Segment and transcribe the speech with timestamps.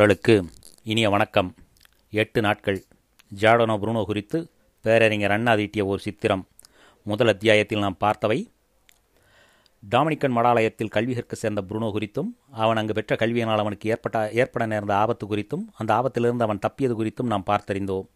[0.00, 0.50] அவர்களுக்கு
[0.82, 1.54] இனிய வணக்கம்.
[2.10, 2.84] எட்டு நாட்கள்.
[3.40, 6.48] ஜாடனோ புருனோ குறித்து பேரறிஞர் அண்ணா தீட்டிய ஒரு சித்திரம்.
[7.02, 8.46] முதல் அத்தியாயத்தில் நாம் பார்த்தவை.
[9.90, 14.96] டாமினிக்கன் மடாலயத்தில் கல்வி கற்க சேர்ந்த புருனோ குறித்தும் அவன் அங்கு பெற்ற கல்வியினால் அவனுக்கு ஏற்பட்ட ஏற்பட நேர்ந்த
[14.96, 18.06] ஆபத்து குறித்தும் அந்த ஆபத்திலிருந்து அவன் தப்பியது குறித்தும் நாம் பார்த்தறிந்தோம்.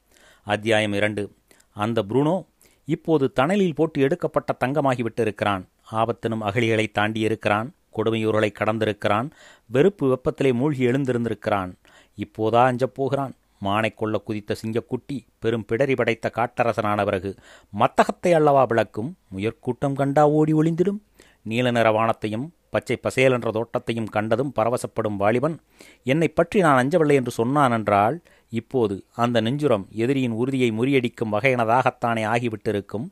[0.45, 1.35] அத்தியாயம் இரண்டு.
[1.71, 2.46] அந்த புருனோ
[2.85, 7.71] இப்போது தணலில் போட்டு எடுக்கப்பட்ட தங்கமாகிவிட்டு இருக்கிறான் ஆபத்தினும் அகழிகளை தாண்டியிருக்கிறான்.
[7.97, 9.29] கொடுமையூர்களை கடந்திருக்கிறான்
[9.71, 11.73] வெறுப்பு வெப்பத்திலே மூழ்கி எழுந்திருந்திருக்கிறான்.
[12.19, 13.33] இப்போதா அஞ்சப் போகிறான்.
[13.65, 17.30] மானை கொள்ள குதித்த சிங்கக்குட்டி பெரும் பிடரி படைத்த காட்டரசனான பிறகு
[17.73, 19.11] மத்தகத்தை அல்லவா விளக்கும்?
[19.35, 21.01] முயற்கூட்டம் கண்டா ஓடி ஒளிந்திடும்.
[21.43, 25.57] நீல நிற வானத்தையும் பச்சை பசேல் என்ற தோட்டத்தையும் கண்டதும் பரவசப்படும் வாலிபன்
[26.02, 28.16] என்னை பற்றி நான் அஞ்சவில்லை என்று சொன்னான் என்றால்
[28.52, 33.07] இப்போது அந்த நெஞ்சுரம் எதிரியின் உறுதியை முறியடிக்கும் வகையினதாகத்தானே ஆகிவிட்டிருக்கும்?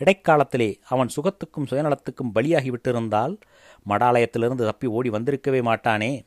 [0.00, 3.34] இடைக்காலத்திலே அவன் சுகத்துக்கும் சுயநலத்துக்கும் பலியாகிவிட்டிருந்தால்
[3.88, 6.24] மடாலயத்திலிருந்து தப்பி ஓடி வந்திருக்கவே மாட்டானே.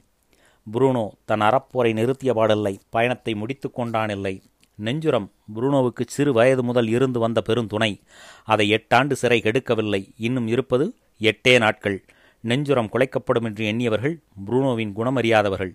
[0.74, 4.42] புரூனோ தன் அறப்போரை நிறுத்திய பாடில்லை பயணத்தை முடித்து கொண்டானில்லை.
[4.84, 8.02] நெஞ்சுரம் புரூனோவுக்கு சிறு வயது முதல் இருந்து வந்த பெருந்துணை.
[8.44, 10.14] அதை எட்டாண்டு சிறை கெடுக்கவில்லை.
[10.18, 12.06] இன்னும் இருப்பது எட்டே நாட்கள்.
[12.44, 15.74] நெஞ்சுரம் குலைக்கப்படும் என்று எண்ணியவர்கள் புரூனோவின் குணமறியாதவர்கள்.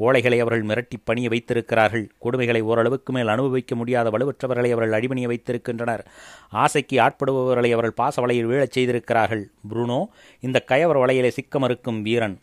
[0.00, 2.10] கோழைகளை அவர்கள் மிரட்டி பணிய வைத்திருக்கிறார்கள்.
[2.24, 6.04] கொடுமைகளை ஓரளவுக்கு மேல் அனுபவிக்க முடியாத வலுவற்றவர்களை அவர்கள் அடிபணிய வைத்திருக்கின்றனர்.
[6.50, 9.50] ஆசைக்கு ஆட்படுபவர்களை அவர்கள் பாச வலையில் வீழச் செய்திருக்கிறார்கள்.
[9.70, 10.04] புருனோ
[10.40, 12.38] இந்த கயவர் வலையிலே சிக்க மறுக்கும் வீரன்.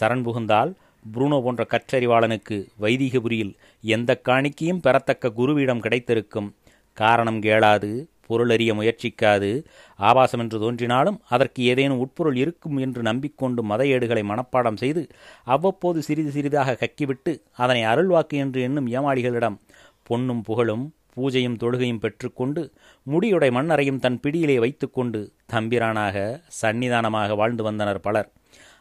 [0.00, 0.74] சரண் புகுந்தால்
[1.14, 6.54] புருனோ போன்ற கற்றறிவாளனுக்கு வைதிகபுரியில் எந்த காணிக்கையும் பெறத்தக்க குருவிடம் கிடைத்திருக்கும்.
[6.92, 9.50] காரணம் கேளாது பொருளறிய முயற்சிக்காது.
[9.98, 15.04] ஆபாசம் என்று தோன்றினாலும் அதற்கு ஏதேனும் உட்பொருள் இருக்கும் என்று நம்பிக்கொண்டு மத ஏடுகளை மனப்பாடம் செய்து
[15.46, 19.58] அவ்வப்போது சிறிது சிறிதாக கக்கிவிட்டு அதனை அருள்வாக்கு என்று எண்ணும் ஏமாளிகளிடம்
[20.02, 20.84] பொன்னும் புகழும்
[21.16, 22.62] பூஜையும் தொழுகையும் பெற்றுக்கொண்டு
[23.06, 25.20] முடியுடை மண்ணறையும் தன் பிடியிலே வைத்துக்கொண்டு
[25.52, 26.16] தம்பிரானாக
[26.62, 28.28] சன்னிதானமாக வாழ்ந்து வந்தனர் பலர்.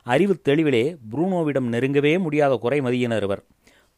[0.06, 3.44] அறிவு தெளிவிலே புரூனோவிடம் நெருங்கவே முடியாத குறைமதியினர் இவர்.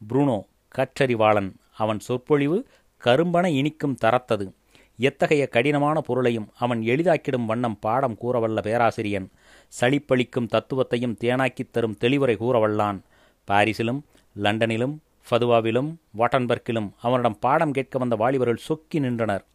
[0.01, 0.37] புரூனோ
[0.75, 1.49] கற்றறிவாளன்.
[1.75, 2.57] அவன் சொற்பொழிவு
[3.01, 4.45] கரும்பன இனிக்கும் தரத்தது.
[4.99, 9.31] எத்தகைய கடினமான பொருளையும் அவன் எளிதாக்கிடும் வண்ணம் பாடம் கூறவல்ல பேராசிரியன்.
[9.81, 12.99] சளிப்பளிக்கும் தத்துவத்தையும் தேனாக்கித் தரும் தெளிவுரை கூறவல்லான்.
[13.47, 14.01] பாரிஸிலும்
[14.41, 14.97] லண்டனிலும்
[15.29, 19.45] ஃபதுவாவிலும் வாட்டன்பர்க்கிலும் அவனிடம் பாடம் கேட்க வந்த வாலிபர்கள் சொக்கி நின்றனர்.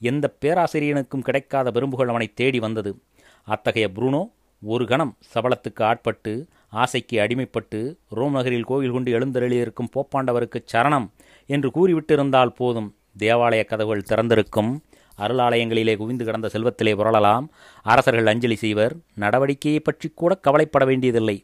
[0.00, 3.00] எந்த பேராசிரியனுக்கும் கிடைக்காத விரும்புகள் அவனை தேடி வந்தது.
[3.44, 4.30] அத்தகைய புருனோ
[4.62, 11.08] ஒரு கணம் சபலத்துக்கு ஆட்பட்டு ஆசைக்கு அடிமைப்பட்டு ரோம் நகரில் கோவில் கொண்டு எழுந்தருளியிருக்கும் போப்பாண்டவருக்கு சரணம்
[11.46, 12.94] என்று கூறிவிட்டிருந்தால் போதும்.
[13.18, 14.80] தேவாலய கதவுகள் திறந்திருக்கும்.
[15.24, 17.46] அருளாலயங்களிலே குவிந்து கிடந்த செல்வத்திலே புரளலாம்.
[17.86, 18.94] அரசர்கள் அஞ்சலி செய்வர்.
[19.24, 21.36] நடவடிக்கையை பற்றி கூட கவலைப்பட வேண்டியதில்லை.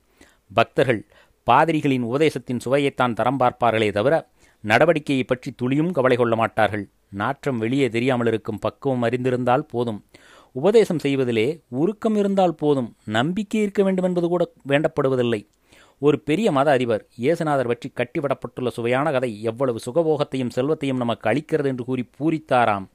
[0.51, 1.01] பக்தர்கள்
[1.47, 4.15] பாதிரிகளின் உபதேசத்தின் சுவையைத்தான் தரம் பார்ப்பார்களே தவிர
[4.65, 6.85] நடவடிக்கையை பற்றி துளியும் கவலை கொள்ள மாட்டார்கள்.
[7.21, 10.01] நாற்றம் வெளியே தெரியாமல் இருக்கும் பக்குவம் அறிந்திருந்தால் போதும்.
[10.57, 11.47] உபதேசம் செய்வதிலே
[11.81, 12.89] உருக்கம் இருந்தால் போதும்.
[13.17, 15.41] நம்பிக்கை இருக்க வேண்டும் என்பது கூட வேண்டப்படுவதில்லை.
[16.03, 21.85] ஒரு பெரிய மத அதிபர் இயேசுநாதர் பற்றி கட்டிவிடப்பட்டுள்ள சுவையான கதை எவ்வளவு சுகபோகத்தையும் செல்வத்தையும் நமக்கு அளிக்கிறது என்று
[21.85, 22.87] கூறி பூரித்தாராம்.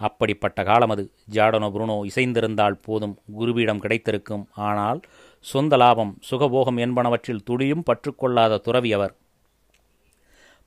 [0.00, 1.04] அப்படிப்பட்ட காலம் அது.
[1.32, 4.44] ஜாடனோ புருனோ இசைந்திருந்தால் போதும் குருவிடம் கிடைத்திருக்கும்.
[4.68, 5.00] ஆனால்
[5.44, 9.14] சொந்த லாபம் சுகபோகம் என்பனவற்றில் துளியும் பற்றுக்கொள்ளாத துறவி அவர்.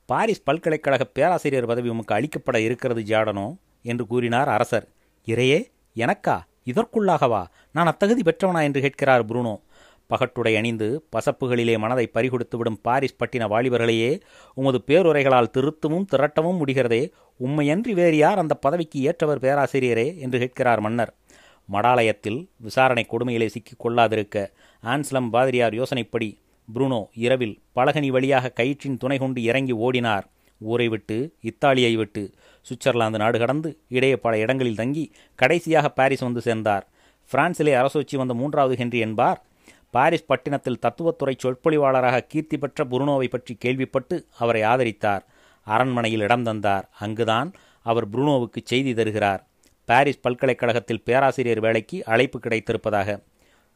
[0.08, 3.46] பாரிஸ் பல்கலைக்கழக பேராசிரியர் பதவி உமக்கு அளிக்கப்பட இருக்கிறது ஜாடனோ
[3.82, 4.88] என்று கூறினார் அரசர்.
[5.26, 5.60] இறையே
[5.96, 6.36] எனக்கா?
[6.66, 9.54] இதற்குள்ளாகவா நான் அத்தகுதி பெற்றவனா என்று கேட்கிறார் புருனோ
[10.10, 14.10] பகட்டுடை அணிந்து பசப்புகளிலே மனதை பறிகொடுத்து விடும் பாரிஸ் பட்டின வாலிபர்களையே
[14.56, 17.00] உமது பேருரைகளால் திருத்தவும் திரட்டவும் முடிகிறதே
[17.42, 20.18] உம்மையன்றி வேறு யார் அந்த பதவிக்கு ஏற்றவர் பேராசிரியரே?
[20.18, 21.14] என்று கேட்கிறார் மன்னர்.
[21.72, 24.50] மடாலயத்தில் விசாரணை கொடுமையிலே சிக்கிக் கொள்ளாதிருக்க
[24.82, 26.28] ஆன்ஸ்லம் பாதிரியார் யோசனைப்படி
[26.74, 30.24] புருனோ இரவில் பலகனி வழியாக கயிற்றின் துணை கொண்டு இறங்கி ஓடினார்.
[30.58, 32.30] ஊரை விட்டு இத்தாலியை விட்டு
[32.66, 36.88] சுவிட்சர்லாந்து நாடு கடந்து இடையே பல இடங்களில் தங்கி கடைசியாக பாரிஸ் வந்து சேர்ந்தார்.
[37.32, 39.44] பிரான்சிலே அரசோச்சி வந்த மூன்றாவது ஹென்றி என்பார்.
[39.90, 45.24] பாரிஸ் பட்டினத்தில் தத்துவத்துறை சொற்பொழிவாளராக கீர்த்தி பெற்ற புருனோவை பற்றி கேள்விப்பட்டு அவரை ஆதரித்தார்.
[45.64, 46.88] அரண்மனையில் இடம் தந்தார்.
[46.98, 47.52] அங்குதான்
[47.82, 49.46] அவர் புருனோவுக்கு செய்தி தருகிறார்.
[49.84, 53.22] பாரிஸ் பல்கலைக்கழகத்தில் பேராசிரியர் வேலைக்கு அழைப்பு கிடைத்திருப்பதாக.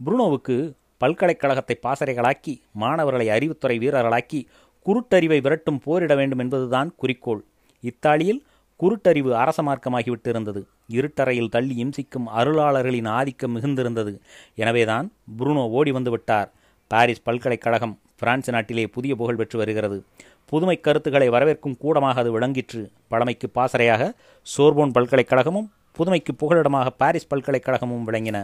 [0.04, 4.46] புருனோவுக்கு பல்கலைக்கழகத்தை பாசறைகளாக்கி மாணவர்களை அறிவுத்துறை வீரர்களாக்கி
[4.86, 7.44] குருட்டறிவை விரட்டும் போரிட வேண்டும் என்பதுதான் குறிக்கோள்.
[7.80, 8.44] இத்தாலியில்
[8.80, 10.62] குருட்டறிவு அரச மார்க்கமாகிவிட்டிருந்தது.
[10.88, 14.18] இருட்டறையில் தள்ளி இம்சிக்கும் அருளாளர்களின் ஆதிக்கம் மிகுந்திருந்தது.
[14.54, 16.50] எனவேதான் புருனோ ஓடி வந்துவிட்டார்
[16.86, 19.98] பாரிஸ் பல்கலைக்கழகம் பிரான்ஸ் நாட்டிலே புதிய புகழ் பெற்று வருகிறது.
[20.46, 22.82] புதுமை கருத்துக்களை வரவேற்கும் கூடமாக அது விளங்கிற்று.
[23.08, 24.02] பழமைக்கு பாசறையாக
[24.46, 28.38] சோர்போன் பல்கலைக்கழகமும் புதுமைக்கு புகலிடமாக பாரிஸ் பல்கலைக்கழகமும் விளங்கின.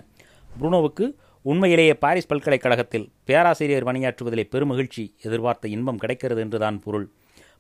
[0.61, 1.07] புருனோவுக்கு
[1.45, 7.07] உண்மையிலேயே பாரிஸ் பல்கலைக்கழகத்தில் பேராசிரியர் பணியாற்றுவதிலே பெருமகிழ்ச்சி எதிர்பார்த்த இன்பம் கிடைக்கிறது என்றுதான் பொருள்.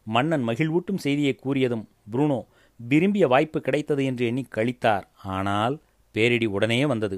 [0.04, 2.40] மன்னன் மகிழ்வூட்டும் செய்தியை கூறியதும் புருனோ
[2.80, 5.04] விரும்பிய வாய்ப்பு கிடைத்தது என்று எண்ணி கழித்தார்
[5.36, 5.74] ஆனால்
[6.14, 7.16] பேரிடி உடனே வந்தது.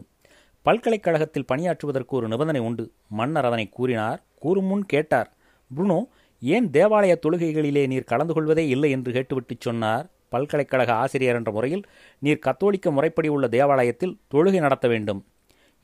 [0.65, 2.93] பல்கலைக்கழகத்தில் பணியாற்றுவதற்கு ஒரு நிபந்தனை உண்டு.
[3.09, 5.33] மன்னர் அதனை கூறினார் கூறும் முன் கேட்டார்
[5.77, 5.99] புருனோ
[6.41, 8.91] ஏன் தேவாலய தொழுகைகளிலே நீர் கலந்து கொள்வதே இல்லை?
[8.91, 10.07] என்று கேட்டுவிட்டுச் சொன்னார்.
[10.29, 11.83] பல்கலைக்கழக ஆசிரியர் என்ற முறையில்
[12.19, 15.25] நீர் கத்தோலிக்க முறைப்படி உள்ள தேவாலயத்தில் தொழுகை நடத்த வேண்டும்.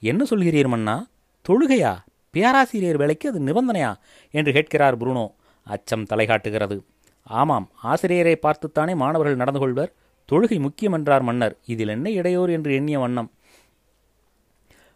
[0.00, 1.09] என்ன சொல்கிறீர் மன்னா?
[1.49, 1.93] தொழுகையா?
[2.31, 3.94] பேராசிரியர் வேலைக்கு அது நிபந்தனையா?
[4.31, 5.26] என்று கேட்கிறார் புருனோ
[5.62, 6.81] அச்சம் தலைகாட்டுகிறது.
[7.23, 9.93] ஆமாம் ஆசிரியரை பார்த்துத்தானே மாணவர்கள் நடந்து கொள்வர்?
[10.33, 11.59] தொழுகை முக்கியம் என்றார் மன்னர்.
[11.67, 12.53] இதில் என்ன இடையூறு?
[12.53, 13.31] என்று எண்ணிய வண்ணம்.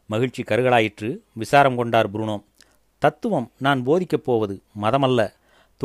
[0.06, 2.42] மகிழ்ச்சி கருகலாயிற்று விசாரம் கொண்டார் புருனோ
[2.98, 5.32] தத்துவம் நான் போதிக்கப் போவது மதமல்ல.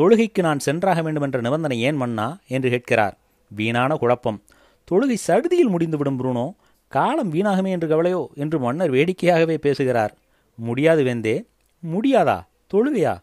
[0.00, 2.38] தொழுகைக்கு நான் சென்றாக வேண்டும் என்ற நிபந்தனை ஏன் மன்னா?
[2.46, 3.18] என்று கேட்கிறார்.
[3.48, 4.42] வீணான குழப்பம்.
[4.90, 6.52] தொழுகை சடுதியில் முடிந்துவிடும் புருனோ
[6.88, 8.26] காலம் வீணாகுமே என்று கவலையோ?
[8.34, 10.16] என்று மன்னர் வேடிக்கையாகவே பேசுகிறார்.
[10.54, 11.44] முடியாது வேந்தே
[11.92, 12.46] முடியாதா?
[12.74, 13.20] தொழுகையா?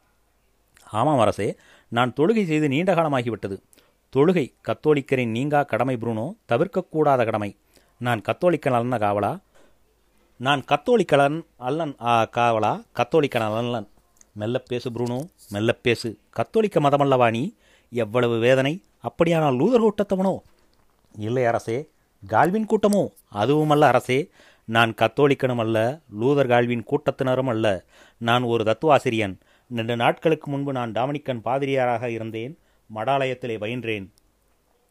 [0.84, 1.56] ஆமாம் அரசே
[1.88, 3.62] நான் தொழுகை செய்து நீண்ட காலமாகிவிட்டது.
[4.16, 7.56] தொழுகை கத்தோலிக்கரின் நீங்கா கடமை புருனோ தவிர்க்கக்கூடாத கடமை.
[7.98, 9.40] நான் கத்தோலிக்கன் அல்ல காவலா?
[10.38, 11.96] நான் கத்தோலிக்கலன் அல்லன்
[12.38, 12.84] காவலா?
[12.96, 13.90] கத்தோலிக்கன் அல்லன்.
[14.34, 16.18] மெல்ல பேசு புருணோ மெல்ல பேசு.
[16.30, 17.54] கத்தோலிக்க மதமல்லவா நீ?
[17.90, 18.84] எவ்வளவு வேதனை.
[19.00, 20.38] அப்படியானால் லூதர் கூட்டத்தவனோ?
[21.18, 21.90] இல்லை அரசே.
[22.28, 23.08] கால்வின் கூட்டமோ?
[23.30, 24.30] அதுவும் அல்ல அரசே.
[24.66, 27.84] நான் கத்தோலிக்கனும் அல்ல லூதர் கால்வின் கூட்டத்தினரும் அல்ல.
[28.18, 29.40] நான் ஒரு தத்துவாசிரியன்.
[29.76, 32.60] ரெண்டு நாட்களுக்கு முன்பு நான் டாமினிக்கன் பாதிரியாராக இருந்தேன்.
[32.96, 34.10] மடாலயத்திலே பயின்றேன்.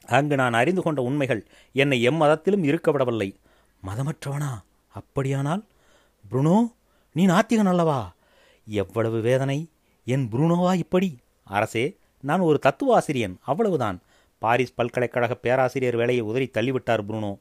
[0.06, 3.38] அங்கு நான் அறிந்து கொண்ட உண்மைகள் என்னை எம்மதத்திலும் இருக்க விடவில்லை.
[3.86, 4.50] மதமற்றவனா?
[4.96, 5.62] அப்படியானால்
[6.24, 6.56] புருனோ
[7.16, 8.00] நீ நாத்திகன் அல்லவா?
[8.66, 9.58] எவ்வளவு வேதனை!
[10.06, 11.08] என் புருனோவா இப்படி?
[11.46, 11.84] அரசே
[12.24, 13.98] நான் ஒரு தத்துவ ஆசிரியன் அவ்வளவுதான்.
[14.42, 17.32] பாரிஸ் பல்கலைக்கழக பேராசிரியர் வேலையை உதறி தள்ளிவிட்டார் புருனோ.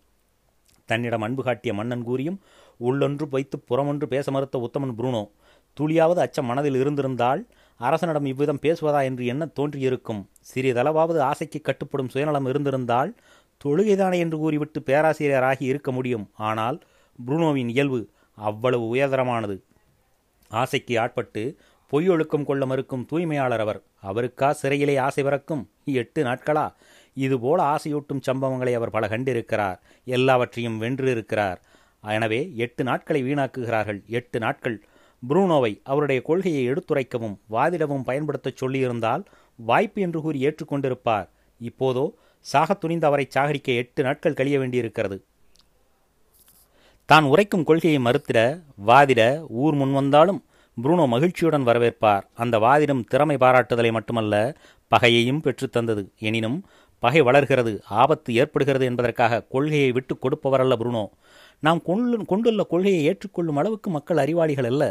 [0.90, 2.38] தன்னிடம் அன்பு காட்டிய மன்னன் கூறியும்
[2.80, 5.24] உள்ளொன்று வைத்து புறமொன்று பேச மறுத்த உத்தமன் புருனோ
[5.78, 7.42] துளியாவது அச்சம் மனதில் இருந்திருந்தால்
[7.80, 10.22] அரசனிடம் இவ்விதம் பேசுவதா என்று என்ன தோன்றியிருக்கும்.
[10.50, 13.12] சிறிதளவாவது ஆசைக்கு கட்டுப்படும் சுயநலம் இருந்திருந்தால்
[13.62, 16.26] தொழுகைதானே என்று கூறிவிட்டு பேராசிரியராகி இருக்க முடியும்.
[16.42, 16.78] ஆனால்
[17.28, 19.62] புருனோவின் இயல்பு அவ்வளவு உயர்தரமானது.
[20.50, 21.58] ஆசைக்கு ஆட்பட்டு
[21.92, 23.84] பொய்யொழுக்கம் கொள்ள மறுக்கும் தூய்மையாளர் அவர்.
[24.04, 25.70] அவருக்கா சிறையிலே ஆசை பிறக்கும்?
[25.86, 26.74] எட்டு நாட்களா?
[27.14, 29.80] இதுபோல ஆசையூட்டும் சம்பவங்களை அவர் பல கண்டிருக்கிறார்.
[30.06, 31.58] எல்லாவற்றையும் வென்றிருக்கிறார்.
[32.02, 34.06] எனவே எட்டு நாட்களை வீணாக்குகிறார்கள்.
[34.06, 34.84] எட்டு நாட்கள்.
[35.30, 39.26] புரூனோவை அவருடைய கொள்கையை எடுத்துரைக்கவும் வாதிடவும் பயன்படுத்தச் சொல்லியிருந்தால்
[39.56, 41.30] வாய்ப்பு என்று கூறி ஏற்றுக்கொண்டிருப்பார்.
[41.60, 42.14] இப்போதோ
[42.54, 45.26] சாகத் துணிந்து அவரை சாகரிக்க எட்டு நாட்கள் கழிய வேண்டியிருக்கிறது.
[47.10, 48.40] தான் உரைக்கும் கொள்கையை மறுத்திட
[48.88, 49.22] வாதிட
[49.64, 50.40] ஊர் முன்வந்தாலும்
[50.78, 52.24] புரூனோ மகிழ்ச்சியுடன் வரவேற்பார்.
[52.44, 54.36] அந்த வாதிடம் திறமை பாராட்டுதலை மட்டுமல்ல
[54.92, 56.58] பகையையும் பெற்றுத்தந்தது எனினும்
[57.04, 57.72] பகை வளர்கிறது
[58.02, 61.06] ஆபத்து ஏற்படுகிறது என்பதற்காக கொள்கையை விட்டு கொடுப்பவரல்ல புருனோ.
[61.64, 61.82] நாம்
[62.32, 64.84] கொண்டுள்ள கொள்கையை ஏற்றுக்கொள்ளும் அளவுக்கு மக்கள் அறிவாளிகள் அல்ல.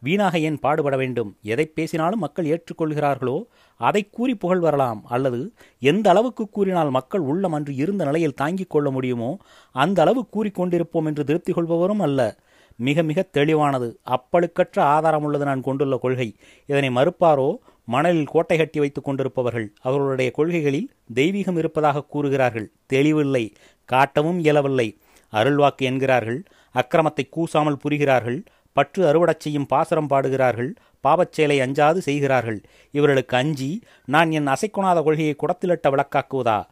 [0.00, 1.36] வீணாக ஏன் பாடுபட வேண்டும்?
[1.42, 3.42] எதை பேசினாலும் மக்கள் ஏற்றுக்கொள்கிறார்களோ?
[3.76, 5.04] அதை கூறி புகழ் வரலாம்.
[5.08, 9.38] அல்லது எந்த அளவுக்கு கூறினால் மக்கள் உள்ளம் அன்று இருந்த நிலையில் தாங்கிக் கொள்ள முடியுமோ
[9.72, 12.36] அந்த அளவு கூறிக்கொண்டிருப்போம் என்று திருப்தி கொள்பவரும் அல்ல.
[12.76, 13.98] மிக மிக தெளிவானது.
[14.10, 16.36] அப்பழுக்கற்ற ஆதாரம் உள்ளது நான் கொண்டுள்ள கொள்கை.
[16.66, 17.56] இதனை மறுப்பாரோ?
[17.84, 22.70] மணலில் கோட்டை கட்டி வைத்துக் கொண்டிருப்பவர்கள் அவர்களுடைய கொள்கைகளில் தெய்வீகம் இருப்பதாக கூறுகிறார்கள்.
[22.86, 23.52] தெளிவில்லை.
[23.92, 24.98] காட்டவும் இயலவில்லை.
[25.32, 26.44] அருள்வாக்கு என்கிறார்கள்.
[26.74, 28.44] அக்கிரமத்தை கூசாமல் புரிகிறார்கள்.
[28.72, 30.74] பற்று அறுவடச் செய்யும் பாசரம் பாடுகிறார்கள்
[31.08, 32.64] பாவச்செயலை அஞ்சாது செய்கிறார்கள்.
[32.90, 36.66] இவர்களுக்கு அஞ்சி நான் என் அசைக்குணாத கொள்கையை குடத்திலட்ட விளக்காக்குவதா?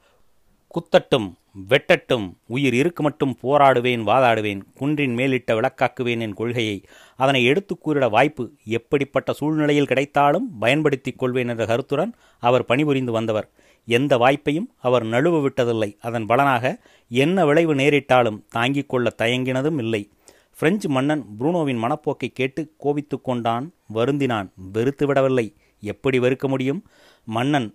[0.74, 1.32] குத்தட்டும்
[1.68, 6.84] வெட்டட்டும் உயிர் இருக்கு மட்டும் போராடுவேன் வாதாடுவேன் குன்றின் மேலிட்ட விளக்காக்குவேன் என் கொள்கையை.
[7.16, 13.50] அதனை எடுத்து கூறிட வாய்ப்பு எப்படிப்பட்ட சூழ்நிலையில் கிடைத்தாலும் பயன்படுத்திக் கொள்வேன் என்ற கருத்துடன் அவர் பணிபுரிந்து வந்தவர்.
[13.86, 15.96] எந்த வாய்ப்பையும் அவர் நழுவ விட்டதில்லை.
[16.00, 20.10] அதன் பலனாக என்ன விளைவு நேரிட்டாலும் தாங்கிக் கொள்ள தயங்கினதும் இல்லை.
[20.58, 23.72] பிரெஞ்சு மன்னன் புரூனோவின் மனப்போக்கை கேட்டு கோபித்து கொண்டான்.
[23.94, 24.48] வருந்தினான்.
[24.72, 25.56] வெறுத்து விடவில்லை.
[25.80, 26.84] எப்படி வெறுக்க முடியும்?
[27.24, 27.74] மன்னன்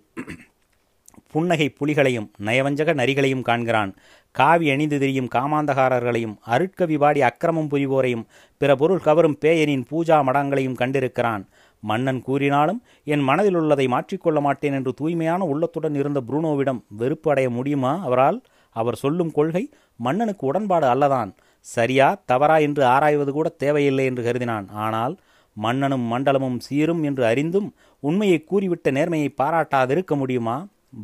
[1.30, 3.96] புன்னகை புலிகளையும் நயவஞ்சக நரிகளையும் காண்கிறான்.
[4.30, 8.24] காவி அணிந்து திரியும் காமாந்தகாரர்களையும் அருட்கவி பாடி அக்கிரமம் புரிவோரையும்
[8.56, 11.46] பிற பொருள் கவரும் பேயனின் பூஜா மடங்களையும் கண்டிருக்கிறான்.
[11.80, 18.00] மன்னன் கூறினாலும் என் மனதில் உள்ளதை மாற்றிக்கொள்ள மாட்டேன் என்று தூய்மையான உள்ளத்துடன் இருந்த புரூனோவிடம் வெறுப்பு அடைய முடியுமா
[18.00, 18.42] அவரால்?
[18.70, 21.32] அவர் சொல்லும் கொள்கை மன்னனுக்கு உடன்பாடு அல்லதான்.
[21.64, 24.66] சரியா தவறா என்று ஆராய்வது கூட தேவையில்லை என்று கருதினான்.
[24.84, 25.14] ஆனால்
[25.56, 27.68] மன்னனும் மண்டலமும் சீரும் என்று அறிந்தும்
[28.02, 30.56] உண்மையை கூறிவிட்ட நேர்மையை பாராட்டாதிருக்க முடியுமா?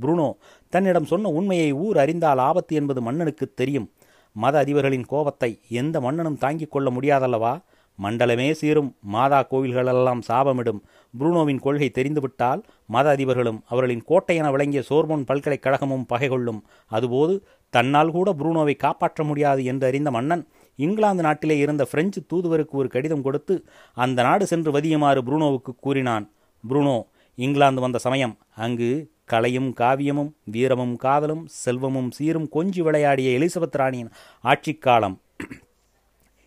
[0.03, 0.29] புருனோ
[0.73, 3.89] தன்னிடம் சொன்ன உண்மையை ஊர் அறிந்தால் ஆபத்து என்பது மன்னனுக்கு தெரியும்.
[4.37, 7.55] மத அதிபர்களின் கோபத்தை எந்த மன்னனும் தாங்கிக் கொள்ள முடியாதல்லவா?
[8.03, 10.81] மண்டலமே சீரும் மாதா கோவில்களெல்லாம் சாபமிடும்.
[11.15, 17.35] புரூனோவின் கொள்கை தெரிந்துவிட்டால் மத அதிபர்களும் அவர்களின் கோட்டை என விளங்கிய சோர்மோன் பல்கலைக்கழகமும் பகை கொள்ளும் அதுபோது
[17.71, 20.45] தன்னால் கூட புரூனோவை காப்பாற்ற முடியாது என்று அறிந்த மன்னன்
[20.79, 23.55] இங்கிலாந்து நாட்டிலே இருந்த பிரெஞ்சு தூதுவருக்கு ஒரு கடிதம் கொடுத்து
[23.95, 26.27] அந்த நாடு சென்று வதியுமாறு புரூனோவுக்கு கூறினான்.
[26.65, 26.99] புரூனோ
[27.39, 28.91] இங்கிலாந்து வந்த சமயம் அங்கு
[29.25, 34.11] கலையும் காவியமும் வீரமும் காதலும் செல்வமும் சீரும் கொஞ்சி விளையாடிய எலிசபெத் ராணியின்
[34.45, 35.17] ஆட்சிக்காலம்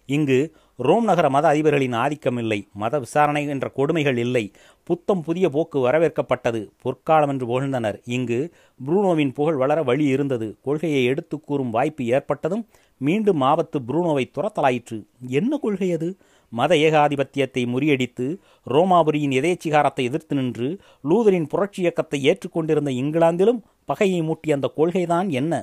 [0.10, 0.40] இங்கு
[0.80, 4.52] ரோம் நகர மத அதிபர்களின் ஆதிக்கம் இல்லை மத விசாரணை என்ற கொடுமைகள் இல்லை.
[4.84, 6.62] புத்தம் புதிய போக்கு வரவேற்கப்பட்டது.
[6.82, 8.02] பொற்காலம் என்று புகழ்ந்தனர்.
[8.06, 8.40] இங்கு
[8.80, 10.58] புரூனோவின் புகழ் வளர வழி இருந்தது.
[10.62, 12.66] கொள்கையை எடுத்து கூறும் வாய்ப்பு ஏற்பட்டதும்
[12.98, 14.98] மீண்டும் ஆபத்து புரூனோவை துரத்தலாயிற்று.
[15.28, 16.18] என்ன கொள்கை அது?
[16.50, 18.26] மத ஏகாதிபத்தியத்தை முறியடித்து
[18.68, 20.68] ரோமாபுரியின் எதேச்சிகாரத்தை எதிர்த்து நின்று
[21.10, 25.54] லூதரின் புரட்சி இயக்கத்தை ஏற்றுக்கொண்டிருந்த இங்கிலாந்திலும் பகையை மூட்டிய அந்த கொள்கைதான் என்ன?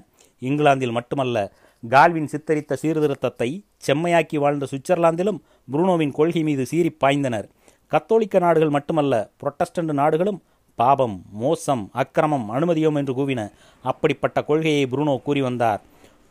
[0.43, 1.53] இங்கிலாந்தில் மட்டுமல்ல
[1.83, 3.49] கால்வின் சித்தரித்த சீர்திருத்தத்தை
[3.87, 5.39] செம்மையாக்கி வாழ்ந்த சுவிட்சர்லாந்திலும்
[5.73, 7.47] புருனோவின் கொள்கை மீது சீறி பாய்ந்தனர்.
[7.93, 10.41] கத்தோலிக்க நாடுகள் மட்டுமல்ல புரொட்டஸ்டன்ட் நாடுகளும்
[10.79, 13.41] பாபம் மோசம் அக்கிரமம் அனுமதியோம் என்று கூவின
[13.85, 15.81] அப்படிப்பட்ட கொள்கையை புருனோ கூறி வந்தார்.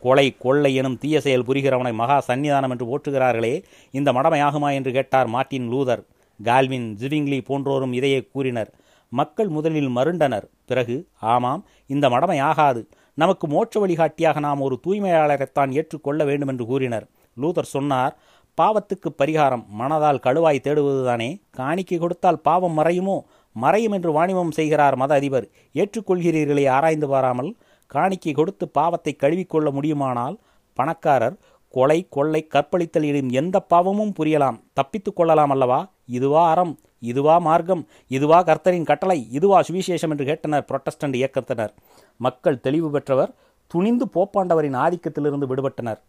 [0.02, 3.54] கொலை கொள்ளை எனும் தீய செயல் புரிகிறவனை மகா சந்நிதானம் என்று போற்றுகிறார்களே
[3.90, 6.04] இந்த மடமையாகுமா என்று கேட்டார் மார்ட்டின் லூதர்.
[6.40, 8.70] கால்வின் ஜிவிங்லி போன்றோரும் இதையே கூறினர்.
[9.12, 10.46] மக்கள் முதலில் மருண்டனர்.
[10.66, 10.96] பிறகு
[11.34, 12.82] ஆமாம் இந்த மடமை ஆகாது
[13.20, 17.06] நமக்கு மோட்ச வழிகாட்டியாக நாம் ஒரு தூய்மையாளரைத்தான் ஏற்றுக்கொள்ள வேண்டும் என்று கூறினர்.
[17.40, 18.14] லூதர் சொன்னார்
[18.60, 21.28] பாவத்துக்கு பரிகாரம் மனதால் கழுவாய் தேடுவதுதானே?
[21.50, 23.16] காணிக்கை கொடுத்தால் பாவம் மறையுமோ?
[23.56, 25.46] மறையும் என்று வாணிபம் செய்கிறார் மத அதிபர்.
[25.74, 27.50] ஏற்றுக்கொள்கிறீர்களே ஆராய்ந்து பாராமல்.
[27.86, 30.36] காணிக்கை கொடுத்து பாவத்தை கழுவிக்கொள்ள முடியுமானால்
[30.78, 31.36] பணக்காரர்
[31.74, 34.58] கொலை கொள்ளை கற்பழித்தல் எனும் எந்த பாவமும் புரியலாம்.
[34.72, 35.80] தப்பித்துக் கொள்ளலாம் அல்லவா?
[36.18, 36.72] இதுவா அறம்
[37.10, 37.82] இதுவா மார்க்கம்
[38.16, 41.72] இதுவா கர்த்தரின் கட்டளை இதுவா சுவிசேஷம் என்று கேட்டனர் புரொட்டஸ்டன்ட் இயக்கத்தினர்.
[42.20, 43.34] மக்கள் தெளிவு பெற்றவர்
[43.70, 46.00] துணிந்து போப்பாண்டவரின் ஆதிக்கத்திலிருந்து விடுபட்டனர்.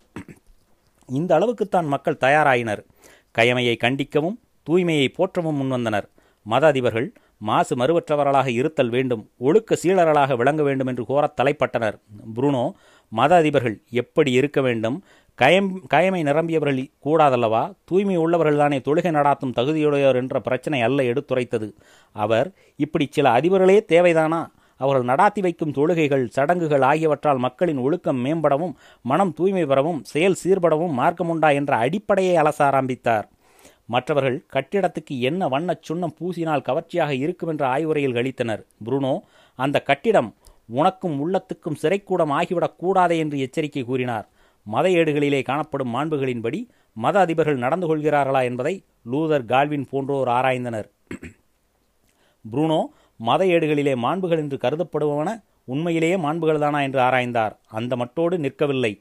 [1.10, 2.82] இந்த அளவுக்குத்தான் மக்கள் தயாராயினர்.
[3.38, 6.08] கயமையை கண்டிக்கவும் தூய்மையை போற்றவும் முன்வந்தனர்.
[6.46, 7.08] மத அதிபர்கள்
[7.50, 11.96] மாசு மறுவற்றவர்களாக இருத்தல் வேண்டும் ஒழுக்க சீலர்களாக விளங்க வேண்டும் என்று கோரத் தலைப்பட்டனர்.
[12.36, 12.66] புருனோ
[13.12, 14.98] மத அதிபர்கள் எப்படி இருக்க வேண்டும்
[15.36, 17.74] கயம் கயமை நிரம்பியவர்கள் கூடாதல்லவா?
[17.86, 21.72] தூய்மை உள்ளவர்கள்தானே தொழுகை நடாத்தும் தகுதியுடையோர் என்ற பிரச்சனை அல்ல எடுத்துரைத்தது.
[22.12, 24.48] அவர் இப்படி சில அதிபர்களே தேவைதானா?
[24.78, 31.54] அவர்கள் நடாத்தி வைக்கும் தொழுகைகள் சடங்குகள் ஆகியவற்றால் மக்களின் ஒழுக்கம் மேம்படவும் மனம் தூய்மை பெறவும் செயல் சீர்படவும் மார்க்கமுண்டா
[31.54, 33.30] என்ற அடிப்படையை அலச ஆரம்பித்தார்
[33.86, 38.66] மற்றவர்கள் கட்டிடத்துக்கு என்ன வண்ணச் சுண்ணம் பூசினால் கவர்ச்சியாக இருக்கும் என்ற ஆய்வுரையில் கழித்தனர்.
[38.86, 39.20] புருனோ
[39.56, 40.36] அந்த கட்டிடம்
[40.66, 44.30] உனக்கும் உள்ளத்துக்கும் சிறைக்கூடம் ஆகிவிடக் கூடாதே என்று எச்சரிக்கை கூறினார்.
[44.64, 46.60] மத ஏடுகளிலே காணப்படும் மாண்புகளின்படி
[46.98, 48.74] மத அதிபர்கள் நடந்து கொள்கிறார்களா என்பதை
[49.12, 50.88] லூதர் கால்வின் போன்றோர் ஆராய்ந்தனர்.
[52.46, 52.82] புருனோ
[53.20, 55.30] மத ஏடுகளிலே மாண்புகள் என்று கருதப்படுபவன
[55.66, 57.54] உண்மையிலேயே மாண்புகள்தானா என்று ஆராய்ந்தார்.
[57.70, 58.94] அந்த மட்டோடு நிற்கவில்லை.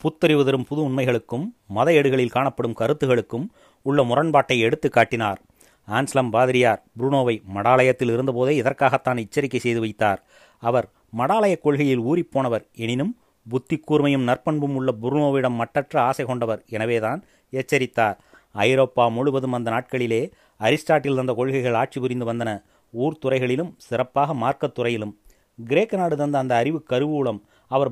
[0.00, 3.46] புத்தறிவு தரும் புது உண்மைகளுக்கும் மத ஏடுகளில் காணப்படும் கருத்துகளுக்கும்
[3.86, 5.40] உள்ள முரண்பாட்டை எடுத்து காட்டினார்.
[5.88, 10.20] ஆன்ஸ்லம் பாதிரியார் புருனோவை மடாலயத்தில் இருந்தபோதே இதற்காகத்தான் எச்சரிக்கை செய்து வைத்தார்.
[10.62, 10.86] அவர்
[11.18, 13.12] மடாலய கொள்கையில் ஊறிப்போனவர் எனினும்
[13.48, 16.64] புத்தி கூர்மையும் நற்பண்பும் உள்ள புருனோவிடம் மட்டற்ற ஆசை கொண்டவர்.
[16.68, 18.18] எனவேதான் எச்சரித்தார்.
[18.52, 22.62] ஐரோப்பா முழுவதும் அந்த நாட்களிலே அரிஸ்டாட்டில் தந்த கொள்கைகள் ஆட்சி புரிந்து வந்தன.
[22.90, 25.18] ஊர் துறைகளிலும் சிறப்பாக மார்க்கத் துறையிலும்.
[25.64, 27.90] கிரேக்க நாடு தந்த அந்த அறிவு கருவூலம் அவர்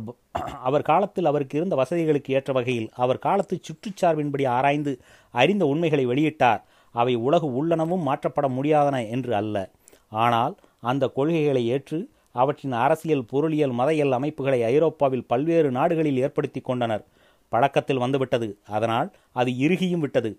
[0.63, 6.63] அவர் காலத்தில் அவருக்கு இருந்த வசதிகளுக்கு ஏற்ற வகையில் அவர் காலத்து சுற்றுச்சார்பின்படி ஆராய்ந்து அறிந்த உண்மைகளை வெளியிட்டார்.
[6.93, 9.71] அவை உலகு உள்ளனவும் மாற்றப்பட முடியாதன என்று அல்ல.
[10.09, 12.11] ஆனால் அந்த கொள்கைகளை ஏற்று
[12.43, 17.05] அவற்றின் அரசியல் பொருளியல் மதையல் அமைப்புகளை ஐரோப்பாவில் பல்வேறு நாடுகளில் ஏற்படுத்தி கொண்டனர்.
[17.53, 18.49] பழக்கத்தில் வந்துவிட்டது.
[18.69, 20.31] அதனால் அது இறுகியும் விட்டது.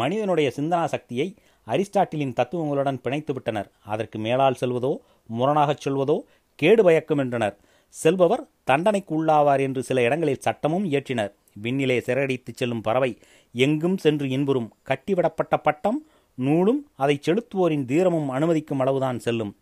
[0.00, 1.28] மனிதனுடைய சிந்தனா சக்தியை
[1.66, 3.68] அரிஸ்டாட்டிலின் தத்துவங்களுடன் பிணைத்து விட்டனர்.
[3.84, 4.92] அதற்கு மேலால் செல்வதோ
[5.26, 6.16] முரணாகச் சொல்வதோ
[6.58, 7.56] கேடு பயக்கும் என்றனர்.
[7.94, 11.32] செல்பவர் தண்டனைக்கு உள்ளாவார் என்று சில இடங்களில் சட்டமும் இயற்றினர்.
[11.62, 13.12] விண்ணிலே சிறகடித்துச் செல்லும் பறவை
[13.54, 14.68] எங்கும் சென்று இன்புறும்.
[14.82, 16.00] கட்டிவிடப்பட்ட பட்டம்
[16.38, 19.52] நூலும் அதை செலுத்துவோரின் தீரமும் அனுமதிக்கும் அளவுதான் செல்லும்.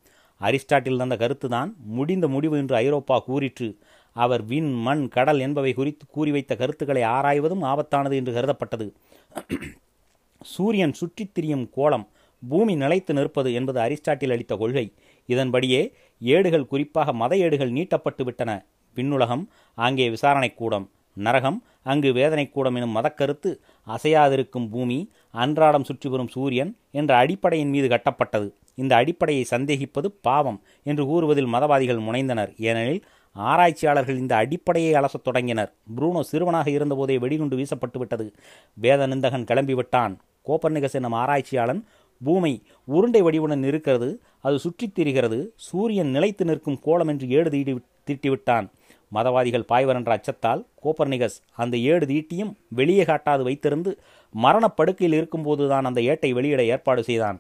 [0.40, 3.78] அரிஸ்டாட்டில் தந்த கருத்துதான் முடிந்த முடிவு என்று ஐரோப்பா கூறிற்று.
[4.12, 8.93] அவர் விண் மண் கடல் என்பவை குறித்து கூறி வைத்த கருத்துக்களை ஆராய்வதும் ஆபத்தானது என்று கருதப்பட்டது.
[10.40, 12.09] சூரியன் சுற்றித் திரியும் கோலம்
[12.49, 14.93] பூமி நிலைத்து நிற்பது என்பது அரிஸ்டாட்டில் அளித்த கொள்கை.
[15.26, 18.64] இதன்படியே ஏடுகள் குறிப்பாக மத ஏடுகள் நீட்டப்பட்டு விட்டன.
[18.97, 20.90] விண்ணுலகம் அங்கே விசாரணை கூடம்.
[21.16, 23.50] நரகம் அங்கு வேதனை கூடம் எனும் மதக்கருத்து
[23.87, 24.99] அசையாதிருக்கும் பூமி
[25.30, 28.49] அன்றாடம் சுற்றி வரும் சூரியன் என்ற அடிப்படையின் மீது கட்டப்பட்டது.
[28.75, 32.50] இந்த அடிப்படையை சந்தேகிப்பது பாவம் என்று கூறுவதில் மதவாதிகள் முனைந்தனர்.
[32.58, 33.02] ஏனெனில்
[33.37, 35.73] ஆராய்ச்சியாளர்கள் இந்த அடிப்படையை அலசத் தொடங்கினர்.
[35.96, 38.26] புரூனோ சிறுவனாக இருந்தபோதே வெடிகுண்டு வீசப்பட்டு விட்டது
[38.75, 40.14] வேத நிந்தகன் கிளம்பிவிட்டான்.
[40.46, 41.82] கோப்பர்னிகஸ் என்னும் ஆராய்ச்சியாளன்
[42.25, 42.52] பூமி
[42.85, 47.50] உருண்டை வடிவுடன் இருக்கிறது அது சுற்றித் திரிகிறது சூரியன் நிலைத்து நிற்கும் கோலம் என்று ஏடு
[48.11, 48.66] தீட்டிவிட்டான்.
[49.14, 53.92] மதவாதிகள் பாய்வர் என்ற அச்சத்தால் கோப்பர்னிகஸ் அந்த ஏடு தீட்டியும் வெளியே காட்டாது வைத்திருந்து
[54.34, 57.38] மரணப்படுக்கையில் இருக்கும்போதுதான் அந்த ஏட்டை வெளியிட ஏற்பாடு செய்தான்.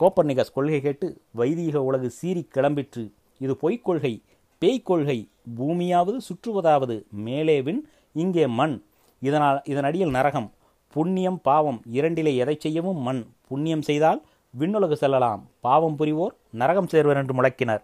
[0.00, 3.04] கோப்பர்னிகஸ் கொள்கை கேட்டு வைதீக உலகு சீறி கிளம்பிற்று.
[3.38, 8.82] இது பொய்க் கொள்கை பூமியாவது சுற்றுவதாவது மேலே விண் இங்கே மண்.
[9.20, 10.48] இதனால் இதனடியில் நரகம்
[10.94, 13.22] புண்ணியம் பாவம் இரண்டிலே எதை செய்யவும் மண்.
[13.48, 14.20] புண்ணியம் செய்தால்
[14.58, 15.42] விண்ணுலகு செல்லலாம்.
[15.60, 17.82] பாவம் புரிவோர் நரகம் சேர்வர் என்று முழக்கினர்.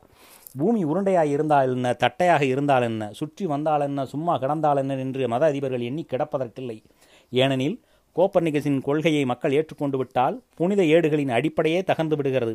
[0.61, 5.45] பூமி உருண்டையாக இருந்தால் என்ன தட்டையாக இருந்தால் என்ன சுற்றி வந்தால் என்ன சும்மா கிடந்தால் என்ன என்று மத
[5.53, 6.79] அதிபர்கள் எண்ணி கிடப்பதற்கில்லை.
[7.33, 7.77] ஏனெனில்
[8.17, 12.55] கோப்பர்னிகஸின் கொள்கையை மக்கள் ஏற்றுக்கொண்டு விட்டால் புனித ஏடுகளின் அடிப்படையே தகர்ந்து விடுகிறது.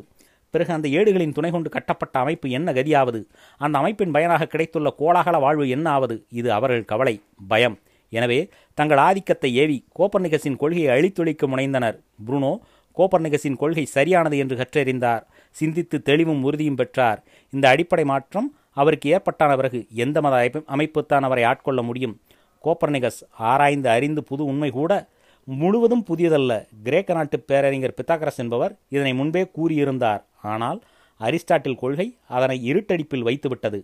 [0.54, 3.20] பிறகு அந்த ஏடுகளின் துணை கொண்டு கட்டப்பட்ட அமைப்பு என்ன கதியாவது?
[3.58, 6.16] அந்த அமைப்பின் பயனாக கிடைத்துள்ள கோலாகல வாழ்வு என்ன ஆவது?
[6.40, 7.16] இது அவர்கள் கவலை
[7.48, 7.78] பயம்.
[8.14, 8.40] எனவே
[8.74, 11.98] தங்கள் ஆதிக்கத்தை ஏவி கோப்பர்னிகஸின் கொள்கையை அழித்தொழிக்க முனைந்தனர்.
[12.28, 12.54] புருனோ
[12.98, 15.24] கோப்பர்னிகஸின் கொள்கை சரியானது என்று கற்றறிந்தார்.
[15.52, 17.20] சிந்தித்து தெளிவும் உறுதியும் பெற்றார்.
[17.50, 20.36] இந்த அடிப்படை மாற்றம் அவருக்கு ஏற்பட்டான பிறகு எந்த மத
[20.76, 22.16] அமைப்புத்தான் அவரை ஆட்கொள்ள முடியும்?
[22.64, 25.10] கோப்பர்னிகஸ் ஆராய்ந்து அறிந்து புது உண்மை கூட
[25.44, 26.54] முழுவதும் புதியதல்ல.
[26.84, 30.22] கிரேக்க நாட்டு பேரறிஞர் பித்தாகரஸ் என்பவர் இதனை முன்பே கூறியிருந்தார்.
[30.42, 30.80] ஆனால்
[31.20, 33.80] அரிஸ்டாட்டில் கொள்கை அதனை இருட்டடிப்பில் வைத்துவிட்டது.